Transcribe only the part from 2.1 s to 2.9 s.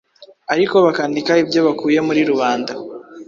Rubanda,